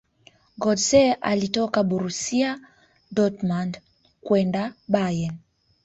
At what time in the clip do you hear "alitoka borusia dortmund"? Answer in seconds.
1.21-3.81